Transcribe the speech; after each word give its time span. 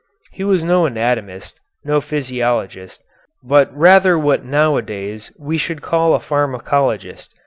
He 0.31 0.43
was 0.43 0.63
no 0.63 0.87
anatomist, 0.87 1.59
no 1.83 2.01
physiologist, 2.01 3.03
but 3.43 3.69
rather 3.71 4.17
what 4.17 4.43
nowadays 4.43 5.31
we 5.37 5.59
should 5.59 5.83
call 5.83 6.15
a 6.15 6.19
pharmacologist. 6.19 7.29